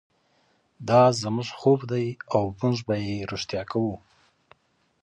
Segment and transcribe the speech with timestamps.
[0.87, 3.91] دا زموږ خوب دی او موږ به یې ریښتیا کړو.